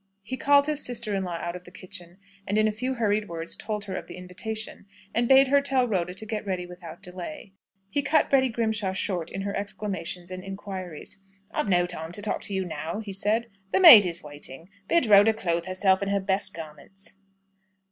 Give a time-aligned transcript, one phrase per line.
[0.23, 2.17] He called his sister in law out of the kitchen,
[2.47, 5.87] and in a few hurried words told her of the invitation, and bade her tell
[5.87, 7.53] Rhoda to get ready without delay.
[7.87, 11.21] He cut Betty Grimshaw short in her exclamations and inquiries.
[11.53, 13.45] "I've no time to talk to you now," he said.
[13.71, 14.69] "The maid is waiting.
[14.87, 17.13] Bid Rhoda clothe herself in her best garments."